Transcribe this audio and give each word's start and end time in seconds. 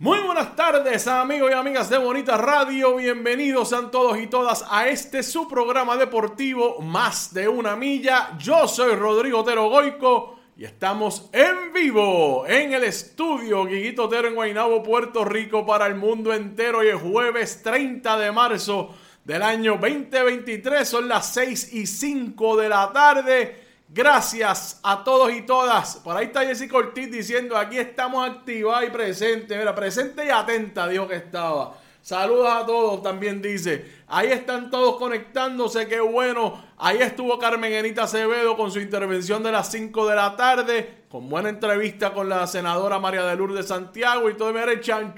Muy 0.00 0.20
buenas 0.20 0.54
tardes 0.54 1.08
amigos 1.08 1.50
y 1.50 1.54
amigas 1.54 1.90
de 1.90 1.98
Bonita 1.98 2.36
Radio, 2.36 2.94
bienvenidos 2.94 3.70
sean 3.70 3.90
todos 3.90 4.16
y 4.16 4.28
todas 4.28 4.64
a 4.70 4.86
este 4.86 5.24
su 5.24 5.48
programa 5.48 5.96
deportivo 5.96 6.80
Más 6.80 7.34
de 7.34 7.48
una 7.48 7.74
milla. 7.74 8.38
Yo 8.38 8.68
soy 8.68 8.94
Rodrigo 8.94 9.40
Otero 9.40 9.68
Goico 9.68 10.38
y 10.56 10.64
estamos 10.64 11.28
en 11.32 11.72
vivo 11.72 12.46
en 12.46 12.74
el 12.74 12.84
estudio 12.84 13.64
Guiguito 13.64 14.04
Otero 14.04 14.28
en 14.28 14.36
Guaynabo, 14.36 14.84
Puerto 14.84 15.24
Rico 15.24 15.66
para 15.66 15.88
el 15.88 15.96
mundo 15.96 16.32
entero 16.32 16.84
y 16.84 16.90
el 16.90 16.98
jueves 16.98 17.64
30 17.64 18.18
de 18.18 18.30
marzo 18.30 18.94
del 19.24 19.42
año 19.42 19.78
2023 19.80 20.88
son 20.88 21.08
las 21.08 21.34
6 21.34 21.74
y 21.74 21.88
5 21.88 22.56
de 22.56 22.68
la 22.68 22.92
tarde. 22.92 23.67
Gracias 23.90 24.80
a 24.82 25.02
todos 25.02 25.32
y 25.32 25.42
todas. 25.42 25.96
Por 25.96 26.14
ahí 26.14 26.26
está 26.26 26.42
Jessica 26.42 26.76
Ortiz 26.76 27.10
diciendo, 27.10 27.56
aquí 27.56 27.78
estamos 27.78 28.28
activada 28.28 28.84
y 28.84 28.90
presente. 28.90 29.56
Mira, 29.56 29.74
presente 29.74 30.26
y 30.26 30.28
atenta, 30.28 30.86
dijo 30.86 31.08
que 31.08 31.16
estaba. 31.16 31.74
Saludos 32.02 32.48
a 32.50 32.66
todos, 32.66 33.02
también 33.02 33.40
dice. 33.40 34.02
Ahí 34.06 34.28
están 34.28 34.70
todos 34.70 34.98
conectándose, 34.98 35.88
qué 35.88 36.00
bueno. 36.00 36.62
Ahí 36.76 36.98
estuvo 36.98 37.38
Carmen 37.38 37.72
Enita 37.72 38.02
Acevedo 38.02 38.58
con 38.58 38.70
su 38.70 38.78
intervención 38.78 39.42
de 39.42 39.52
las 39.52 39.70
5 39.70 40.06
de 40.06 40.14
la 40.14 40.36
tarde, 40.36 41.04
con 41.08 41.28
buena 41.28 41.48
entrevista 41.48 42.12
con 42.12 42.28
la 42.28 42.46
senadora 42.46 42.98
María 42.98 43.24
de 43.24 43.36
Lourdes 43.36 43.68
Santiago 43.68 44.28
y 44.28 44.36
todo. 44.36 44.52
Mira, 44.52 44.72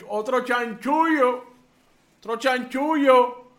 otro 0.08 0.44
chanchullo, 0.44 1.44
otro 2.18 2.36
chanchullo. 2.36 3.50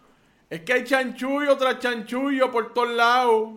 Es 0.50 0.62
que 0.62 0.74
hay 0.74 0.84
chanchullo 0.86 1.58
tras 1.58 1.80
chanchullo 1.80 2.50
por 2.50 2.74
todos 2.74 2.92
lados. 2.92 3.50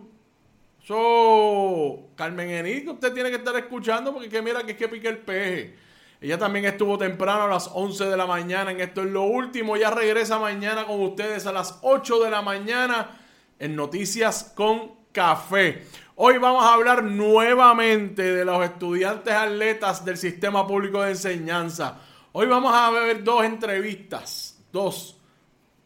So, 0.85 2.11
Carmen 2.15 2.47
Enito, 2.51 2.91
usted 2.91 3.11
tiene 3.11 3.31
que 3.31 3.37
estar 3.37 3.55
escuchando 3.55 4.13
porque 4.13 4.29
que 4.29 4.43
mira 4.43 4.61
que 4.63 4.73
es 4.73 4.77
que 4.77 4.87
pique 4.87 5.07
el 5.07 5.17
peje. 5.17 5.75
Ella 6.21 6.37
también 6.37 6.65
estuvo 6.65 6.95
temprano 6.95 7.45
a 7.45 7.47
las 7.47 7.71
11 7.73 8.05
de 8.05 8.15
la 8.15 8.27
mañana 8.27 8.69
en 8.69 8.79
esto 8.79 9.01
es 9.01 9.07
lo 9.07 9.23
último. 9.23 9.77
Ya 9.77 9.89
regresa 9.89 10.37
mañana 10.37 10.85
con 10.85 11.01
ustedes 11.01 11.47
a 11.47 11.51
las 11.51 11.79
8 11.81 12.23
de 12.23 12.29
la 12.29 12.43
mañana 12.43 13.19
en 13.57 13.75
Noticias 13.75 14.53
con 14.55 14.91
Café. 15.11 15.87
Hoy 16.17 16.37
vamos 16.37 16.63
a 16.63 16.75
hablar 16.75 17.03
nuevamente 17.03 18.21
de 18.21 18.45
los 18.45 18.63
estudiantes 18.63 19.33
atletas 19.33 20.05
del 20.05 20.17
sistema 20.17 20.67
público 20.67 21.01
de 21.01 21.11
enseñanza. 21.11 21.99
Hoy 22.31 22.45
vamos 22.45 22.71
a 22.75 22.91
ver 22.91 23.23
dos 23.23 23.43
entrevistas. 23.43 24.63
Dos. 24.71 25.19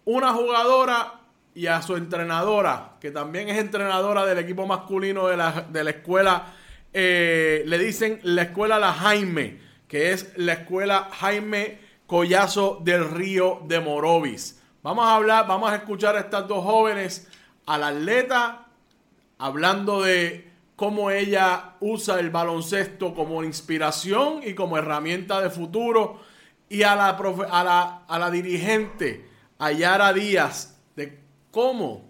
Una 0.04 0.34
jugadora 0.34 1.19
y 1.60 1.68
a 1.68 1.82
su 1.82 1.98
entrenadora, 1.98 2.92
que 3.02 3.12
también 3.12 3.50
es 3.50 3.58
entrenadora 3.58 4.26
del 4.26 4.38
equipo 4.38 4.66
masculino 4.66 5.28
de 5.28 5.36
la, 5.36 5.68
de 5.70 5.84
la 5.84 5.90
escuela, 5.90 6.54
eh, 6.94 7.64
le 7.66 7.78
dicen 7.78 8.22
la 8.24 8.44
escuela 8.44 8.80
La 8.80 8.94
Jaime, 8.94 9.60
que 9.86 10.14
es 10.14 10.32
la 10.38 10.54
escuela 10.54 11.10
Jaime 11.20 11.78
Collazo 12.08 12.80
del 12.82 13.10
Río 13.10 13.60
de 13.68 13.82
Morovis. 13.82 14.62
Vamos 14.84 15.06
a 15.06 15.16
hablar, 15.16 15.48
vamos 15.48 15.70
a 15.70 15.76
escuchar 15.76 16.16
a 16.16 16.22
estas 16.22 16.48
dos 16.48 16.64
jóvenes, 16.64 17.28
al 17.66 17.84
atleta, 17.84 18.68
hablando 19.38 20.04
de 20.04 20.50
cómo 20.78 21.12
ella 21.12 21.74
usa 21.82 22.22
el 22.22 22.30
baloncesto 22.30 23.14
como 23.14 23.44
inspiración 23.44 24.40
y 24.46 24.54
como 24.54 24.78
herramienta 24.78 25.42
de 25.42 25.50
futuro, 25.50 26.22
y 26.70 26.84
a 26.84 26.96
la, 26.96 27.10
a 27.10 27.64
la, 27.66 28.04
a 28.08 28.18
la 28.18 28.32
dirigente, 28.32 29.28
Ayara 29.58 30.14
Díaz, 30.14 30.79
¿Cómo? 31.52 32.10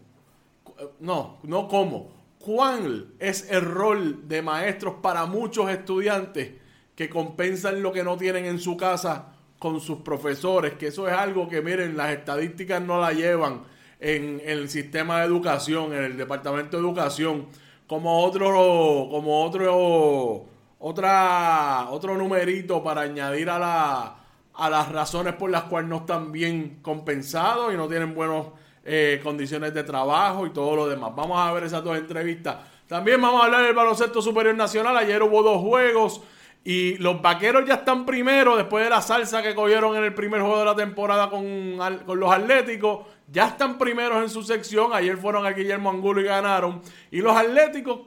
No, 0.99 1.37
no 1.43 1.67
cómo. 1.67 2.11
¿Cuál 2.39 3.07
es 3.19 3.49
el 3.51 3.61
rol 3.61 4.27
de 4.27 4.41
maestros 4.41 4.95
para 5.01 5.25
muchos 5.25 5.69
estudiantes 5.69 6.51
que 6.95 7.09
compensan 7.09 7.81
lo 7.81 7.91
que 7.91 8.03
no 8.03 8.17
tienen 8.17 8.45
en 8.45 8.59
su 8.59 8.77
casa 8.77 9.33
con 9.59 9.79
sus 9.81 9.99
profesores? 9.99 10.73
Que 10.73 10.87
eso 10.87 11.07
es 11.07 11.13
algo 11.13 11.47
que, 11.49 11.61
miren, 11.61 11.97
las 11.97 12.11
estadísticas 12.11 12.81
no 12.81 12.99
la 12.99 13.11
llevan 13.11 13.63
en, 13.99 14.41
el 14.45 14.69
sistema 14.69 15.19
de 15.19 15.25
educación, 15.25 15.93
en 15.93 16.03
el 16.03 16.17
departamento 16.17 16.77
de 16.77 16.83
educación, 16.83 17.47
como 17.87 18.23
otro, 18.23 19.07
como 19.09 19.43
otro, 19.43 20.45
otra, 20.79 21.87
otro 21.89 22.17
numerito 22.17 22.81
para 22.83 23.01
añadir 23.01 23.49
a, 23.49 23.59
la, 23.59 24.15
a 24.53 24.69
las 24.69 24.91
razones 24.91 25.33
por 25.33 25.49
las 25.49 25.63
cuales 25.63 25.89
no 25.89 25.97
están 25.97 26.31
bien 26.31 26.79
compensados 26.81 27.73
y 27.73 27.77
no 27.77 27.87
tienen 27.87 28.15
buenos 28.15 28.47
eh, 28.91 29.19
condiciones 29.21 29.71
de 29.71 29.83
trabajo 29.83 30.47
y 30.47 30.49
todo 30.49 30.75
lo 30.75 30.87
demás. 30.87 31.11
Vamos 31.15 31.39
a 31.39 31.53
ver 31.53 31.63
esas 31.63 31.83
dos 31.83 31.95
entrevistas. 31.95 32.57
También 32.87 33.21
vamos 33.21 33.39
a 33.39 33.45
hablar 33.45 33.63
del 33.63 33.75
baloncesto 33.75 34.19
superior 34.19 34.55
nacional. 34.55 34.97
Ayer 34.97 35.21
hubo 35.21 35.43
dos 35.43 35.61
juegos. 35.61 36.21
Y 36.63 36.97
los 36.97 37.21
vaqueros 37.21 37.65
ya 37.67 37.75
están 37.75 38.03
primero 38.03 38.57
después 38.57 38.83
de 38.83 38.89
la 38.89 39.03
salsa 39.03 39.43
que 39.43 39.53
cogieron 39.53 39.95
en 39.95 40.05
el 40.05 40.15
primer 40.15 40.41
juego 40.41 40.57
de 40.57 40.65
la 40.65 40.75
temporada 40.75 41.29
con, 41.29 41.77
con, 42.03 42.19
los 42.19 42.31
Atléticos. 42.31 43.05
Ya 43.31 43.49
están 43.49 43.77
primeros 43.77 44.23
en 44.23 44.29
su 44.29 44.41
sección. 44.41 44.91
Ayer 44.91 45.17
fueron 45.17 45.45
a 45.45 45.51
Guillermo 45.51 45.91
Angulo 45.91 46.21
y 46.21 46.23
ganaron. 46.23 46.81
Y 47.11 47.21
los 47.21 47.37
Atléticos 47.37 47.99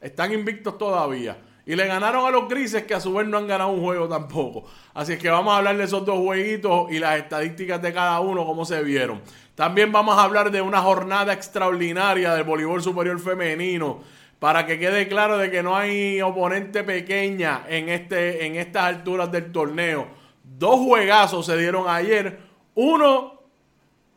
están 0.00 0.32
invictos 0.32 0.76
todavía. 0.76 1.38
Y 1.70 1.76
le 1.76 1.86
ganaron 1.86 2.26
a 2.26 2.32
los 2.32 2.48
grises 2.48 2.82
que 2.82 2.94
a 2.94 3.00
su 3.00 3.14
vez 3.14 3.28
no 3.28 3.38
han 3.38 3.46
ganado 3.46 3.70
un 3.70 3.80
juego 3.80 4.08
tampoco. 4.08 4.64
Así 4.92 5.12
es 5.12 5.20
que 5.20 5.30
vamos 5.30 5.54
a 5.54 5.58
hablar 5.58 5.76
de 5.76 5.84
esos 5.84 6.04
dos 6.04 6.18
jueguitos 6.18 6.90
y 6.90 6.98
las 6.98 7.16
estadísticas 7.16 7.80
de 7.80 7.92
cada 7.92 8.18
uno, 8.18 8.44
cómo 8.44 8.64
se 8.64 8.82
vieron. 8.82 9.22
También 9.54 9.92
vamos 9.92 10.18
a 10.18 10.24
hablar 10.24 10.50
de 10.50 10.60
una 10.62 10.80
jornada 10.80 11.32
extraordinaria 11.32 12.34
del 12.34 12.42
voleibol 12.42 12.82
superior 12.82 13.20
femenino. 13.20 14.00
Para 14.40 14.66
que 14.66 14.80
quede 14.80 15.06
claro 15.06 15.38
de 15.38 15.48
que 15.48 15.62
no 15.62 15.76
hay 15.76 16.20
oponente 16.20 16.82
pequeña 16.82 17.62
en, 17.68 17.88
este, 17.88 18.46
en 18.46 18.56
estas 18.56 18.86
alturas 18.86 19.30
del 19.30 19.52
torneo. 19.52 20.08
Dos 20.42 20.80
juegazos 20.80 21.46
se 21.46 21.56
dieron 21.56 21.88
ayer. 21.88 22.36
Uno 22.74 23.42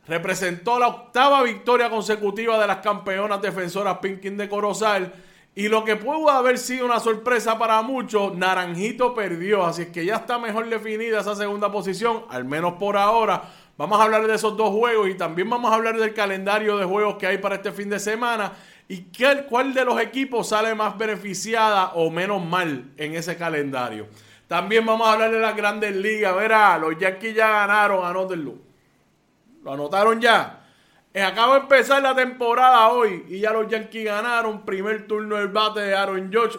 representó 0.08 0.80
la 0.80 0.88
octava 0.88 1.44
victoria 1.44 1.92
consecutiva 1.92 2.60
de 2.60 2.66
las 2.66 2.78
campeonas 2.78 3.44
defensoras 3.44 4.00
Pinkin 4.00 4.38
de 4.38 4.50
Corozal 4.50 5.14
y 5.56 5.68
lo 5.68 5.84
que 5.84 5.96
pudo 5.96 6.32
haber 6.32 6.58
sido 6.58 6.86
una 6.86 7.00
sorpresa 7.00 7.60
para 7.60 7.82
muchos, 7.84 8.36
Naranjito 8.36 9.14
perdió. 9.14 9.66
Así 9.66 9.84
es 9.84 9.88
que 9.90 10.04
ya 10.04 10.16
está 10.16 10.40
mejor 10.40 10.68
definida 10.68 11.20
esa 11.20 11.36
segunda 11.36 11.72
posición, 11.72 12.26
al 12.30 12.44
menos 12.44 12.74
por 12.74 12.98
ahora. 12.98 13.44
Vamos 13.78 14.00
a 14.00 14.04
hablar 14.04 14.26
de 14.26 14.34
esos 14.34 14.58
dos 14.58 14.70
juegos 14.70 15.10
y 15.10 15.16
también 15.16 15.50
vamos 15.50 15.72
a 15.72 15.76
hablar 15.76 15.98
del 15.98 16.14
calendario 16.14 16.78
de 16.78 16.86
juegos 16.86 17.16
que 17.18 17.28
hay 17.28 17.38
para 17.38 17.56
este 17.56 17.72
fin 17.72 17.90
de 17.90 18.00
semana 18.00 18.54
y 18.88 19.04
qué, 19.06 19.46
cuál 19.48 19.74
de 19.74 19.86
los 19.86 20.00
equipos 20.00 20.50
sale 20.50 20.74
más 20.74 20.98
beneficiada 20.98 21.94
o 21.94 22.10
menos 22.10 22.44
mal 22.44 22.92
en 22.98 23.16
ese 23.16 23.38
calendario. 23.38 24.08
También 24.48 24.86
vamos 24.86 25.08
a 25.08 25.14
hablar 25.14 25.32
de 25.32 25.40
las 25.40 25.56
grandes 25.56 25.96
ligas. 25.96 26.36
Verá, 26.36 26.78
los 26.80 26.98
Yankees 26.98 27.36
ya 27.36 27.50
ganaron, 27.50 28.06
anótenlo. 28.06 28.56
Lo 29.64 29.74
anotaron 29.74 30.20
ya. 30.20 30.63
Acaba 31.22 31.56
de 31.56 31.62
empezar 31.62 32.02
la 32.02 32.16
temporada 32.16 32.90
hoy 32.90 33.26
y 33.30 33.40
ya 33.40 33.54
los 33.54 33.68
Yankees 33.68 34.06
ganaron. 34.06 34.66
Primer 34.66 35.06
turno 35.06 35.36
del 35.36 35.50
bate 35.50 35.82
de 35.82 35.96
Aaron 35.96 36.32
George 36.32 36.58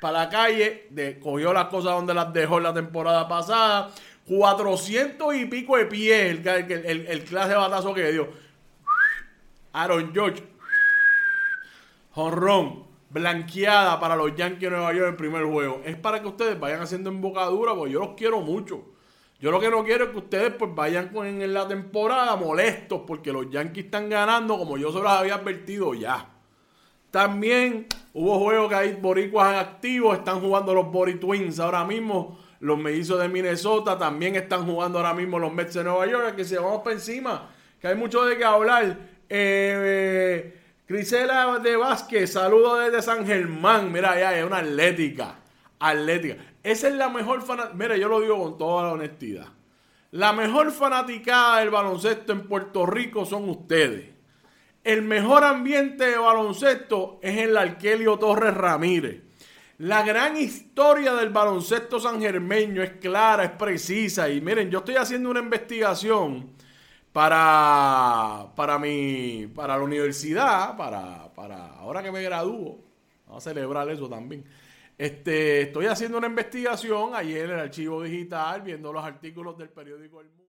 para 0.00 0.24
la 0.24 0.28
calle. 0.28 0.86
De, 0.90 1.18
cogió 1.18 1.52
las 1.52 1.66
cosas 1.66 1.92
donde 1.92 2.14
las 2.14 2.32
dejó 2.32 2.60
la 2.60 2.72
temporada 2.72 3.26
pasada. 3.26 3.90
400 4.28 5.34
y 5.34 5.46
pico 5.46 5.76
de 5.76 5.86
pie 5.86 6.30
el, 6.30 6.46
el, 6.46 7.24
clase 7.24 7.50
de 7.50 7.56
batazo 7.56 7.92
que 7.94 8.12
dio. 8.12 8.28
Aaron 9.72 10.12
George. 10.14 10.44
Honrón. 12.14 12.86
Blanqueada 13.08 13.98
para 13.98 14.14
los 14.14 14.34
Yankees 14.36 14.62
de 14.62 14.70
Nueva 14.70 14.92
York 14.92 15.08
en 15.08 15.16
primer 15.16 15.44
juego. 15.44 15.80
Es 15.84 15.96
para 15.96 16.20
que 16.20 16.28
ustedes 16.28 16.58
vayan 16.60 16.80
haciendo 16.80 17.10
embocadura 17.10 17.74
porque 17.74 17.92
yo 17.92 18.00
los 18.00 18.10
quiero 18.10 18.40
mucho. 18.40 18.84
Yo 19.38 19.50
lo 19.50 19.60
que 19.60 19.70
no 19.70 19.84
quiero 19.84 20.06
es 20.06 20.10
que 20.10 20.18
ustedes 20.18 20.52
pues 20.58 20.74
vayan 20.74 21.08
con, 21.08 21.26
en 21.26 21.52
la 21.52 21.68
temporada 21.68 22.36
molestos 22.36 23.02
porque 23.06 23.32
los 23.32 23.50
Yankees 23.50 23.86
están 23.86 24.08
ganando 24.08 24.56
como 24.56 24.78
yo 24.78 24.90
se 24.92 24.98
los 24.98 25.10
había 25.10 25.34
advertido 25.34 25.92
ya. 25.94 26.30
También 27.10 27.86
hubo 28.14 28.38
juegos 28.38 28.68
que 28.70 28.74
hay 28.74 28.92
boricuas 28.94 29.52
en 29.52 29.58
activo, 29.58 30.14
están 30.14 30.40
jugando 30.40 30.74
los 30.74 30.90
Bori 30.90 31.14
Twins 31.14 31.60
ahora 31.60 31.84
mismo, 31.84 32.38
los 32.60 32.78
mellizos 32.78 33.20
de 33.20 33.28
Minnesota, 33.28 33.98
también 33.98 34.36
están 34.36 34.66
jugando 34.66 34.98
ahora 34.98 35.14
mismo 35.14 35.38
los 35.38 35.52
Mets 35.52 35.74
de 35.74 35.84
Nueva 35.84 36.06
York, 36.06 36.34
que 36.34 36.44
se 36.44 36.58
vamos 36.58 36.82
para 36.82 36.94
encima, 36.94 37.50
que 37.80 37.88
hay 37.88 37.94
mucho 37.94 38.24
de 38.24 38.36
qué 38.36 38.44
hablar. 38.44 38.98
Eh, 39.28 40.60
Crisela 40.86 41.58
de 41.58 41.76
Vázquez, 41.76 42.32
saludo 42.32 42.76
desde 42.76 43.02
San 43.02 43.26
Germán, 43.26 43.92
mira, 43.92 44.18
ya 44.18 44.38
es 44.38 44.44
una 44.44 44.58
atlética, 44.58 45.36
atlética. 45.78 46.36
Esa 46.62 46.88
es 46.88 46.94
la 46.94 47.08
mejor 47.08 47.42
fanática. 47.42 47.74
Mire, 47.74 47.98
yo 48.00 48.08
lo 48.08 48.20
digo 48.20 48.42
con 48.42 48.58
toda 48.58 48.84
la 48.84 48.92
honestidad. 48.92 49.46
La 50.12 50.32
mejor 50.32 50.70
fanaticada 50.72 51.60
del 51.60 51.70
baloncesto 51.70 52.32
en 52.32 52.46
Puerto 52.48 52.86
Rico 52.86 53.24
son 53.24 53.48
ustedes. 53.48 54.10
El 54.82 55.02
mejor 55.02 55.44
ambiente 55.44 56.06
de 56.06 56.16
baloncesto 56.16 57.18
es 57.22 57.38
el 57.38 57.56
Arquelio 57.56 58.18
Torres 58.18 58.54
Ramírez. 58.54 59.22
La 59.78 60.02
gran 60.02 60.36
historia 60.36 61.12
del 61.14 61.30
baloncesto 61.30 62.00
sangermeño 62.00 62.82
es 62.82 62.92
clara, 62.92 63.44
es 63.44 63.50
precisa. 63.50 64.28
Y 64.30 64.40
miren, 64.40 64.70
yo 64.70 64.78
estoy 64.78 64.94
haciendo 64.94 65.28
una 65.28 65.40
investigación 65.40 66.50
para, 67.12 68.46
para, 68.54 68.78
mi, 68.78 69.48
para 69.54 69.76
la 69.76 69.82
universidad, 69.82 70.76
para, 70.76 71.32
para 71.34 71.74
ahora 71.78 72.02
que 72.02 72.12
me 72.12 72.22
gradúo. 72.22 72.78
Vamos 73.26 73.46
a 73.46 73.50
celebrar 73.50 73.88
eso 73.90 74.08
también. 74.08 74.44
Este, 74.98 75.62
estoy 75.62 75.86
haciendo 75.86 76.16
una 76.16 76.26
investigación 76.26 77.14
ayer 77.14 77.44
en 77.44 77.50
el 77.50 77.60
archivo 77.60 78.02
digital, 78.02 78.62
viendo 78.62 78.92
los 78.92 79.04
artículos 79.04 79.58
del 79.58 79.68
periódico 79.68 80.20
El 80.20 80.28
Mundo. 80.28 80.44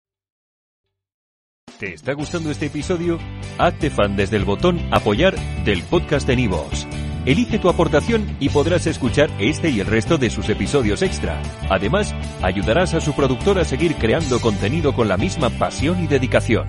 ¿Te 1.79 1.95
está 1.95 2.13
gustando 2.13 2.51
este 2.51 2.67
episodio? 2.67 3.19
Hazte 3.59 3.91
fan 3.91 4.17
desde 4.17 4.37
el 4.37 4.45
botón 4.45 4.81
Apoyar 4.93 5.37
del 5.65 5.83
podcast 5.85 6.27
de 6.27 6.37
Nivos. 6.37 6.87
Elige 7.25 7.61
tu 7.61 7.69
aportación 7.69 8.37
y 8.41 8.49
podrás 8.49 8.89
escuchar 8.89 9.31
este 9.39 9.71
y 9.71 9.79
el 9.79 9.87
resto 9.87 10.19
de 10.19 10.29
sus 10.29 10.49
episodios 10.49 11.03
extra. 11.03 11.41
Además, 11.71 12.13
ayudarás 12.43 12.95
a 12.95 13.01
su 13.01 13.15
productor 13.15 13.61
a 13.61 13.65
seguir 13.65 13.95
creando 13.95 14.41
contenido 14.41 14.93
con 14.93 15.07
la 15.07 15.17
misma 15.17 15.51
pasión 15.51 16.03
y 16.03 16.09
dedicación. 16.09 16.67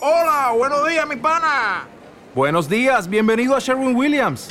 Hola, 0.00 0.52
buenos 0.56 0.86
días, 0.86 1.08
mi 1.08 1.16
pana. 1.16 1.88
Buenos 2.34 2.68
días, 2.68 3.08
bienvenido 3.08 3.56
a 3.56 3.60
Sherwin 3.60 3.96
Williams. 3.96 4.50